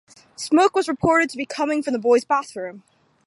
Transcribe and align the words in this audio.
Smoke 0.35 0.75
was 0.75 0.87
reported 0.87 1.29
to 1.29 1.37
be 1.37 1.45
coming 1.45 1.83
from 1.83 1.93
the 1.93 1.99
boys' 1.99 2.25
bathroom. 2.25 2.81